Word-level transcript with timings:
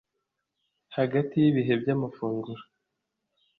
hagati 0.95 1.33
yibihe 1.43 1.73
bya 1.81 1.95
mafunguro 2.01 2.63